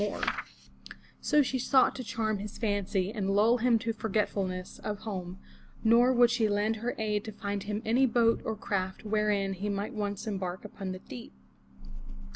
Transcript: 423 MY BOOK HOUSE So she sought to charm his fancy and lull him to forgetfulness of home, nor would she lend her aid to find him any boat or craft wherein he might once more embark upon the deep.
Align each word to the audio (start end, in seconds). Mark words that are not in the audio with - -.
423 0.01 0.01
MY 0.01 0.01
BOOK 0.01 0.93
HOUSE 0.95 1.27
So 1.27 1.41
she 1.43 1.59
sought 1.59 1.95
to 1.95 2.03
charm 2.03 2.39
his 2.39 2.57
fancy 2.57 3.11
and 3.13 3.29
lull 3.29 3.59
him 3.59 3.77
to 3.77 3.93
forgetfulness 3.93 4.79
of 4.79 5.01
home, 5.01 5.37
nor 5.83 6.11
would 6.11 6.31
she 6.31 6.49
lend 6.49 6.77
her 6.77 6.95
aid 6.97 7.23
to 7.25 7.31
find 7.31 7.61
him 7.61 7.83
any 7.85 8.07
boat 8.07 8.41
or 8.43 8.55
craft 8.55 9.03
wherein 9.03 9.53
he 9.53 9.69
might 9.69 9.93
once 9.93 10.25
more 10.25 10.33
embark 10.33 10.65
upon 10.65 10.91
the 10.93 10.97
deep. 11.07 11.33